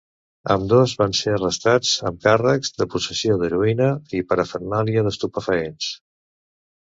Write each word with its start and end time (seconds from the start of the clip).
Ambdós 0.53 0.93
van 1.01 1.11
ser 1.17 1.33
arrestats 1.33 1.91
amb 2.09 2.23
càrrecs 2.23 2.73
de 2.79 2.87
possessió 2.93 3.37
d'heroïna 3.41 3.89
i 4.21 4.23
parafernàlia 4.31 5.05
d'estupefaents. 5.09 5.91